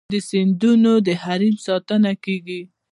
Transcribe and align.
د 0.13 0.15
سیندونو 0.29 0.91
د 1.05 1.09
حریم 1.23 1.55
ساتنه 1.67 2.11
کیږي؟ 2.23 2.61